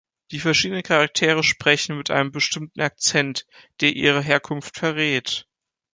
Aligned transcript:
Die 0.31 0.39
verschiedenen 0.39 0.81
Charaktere 0.81 1.43
sprechen 1.43 1.95
mit 1.95 2.09
einem 2.09 2.31
bestimmten 2.31 2.81
Akzent, 2.81 3.45
der 3.81 3.95
ihre 3.95 4.23
Herkunft 4.23 4.75
verrät. 4.79 5.45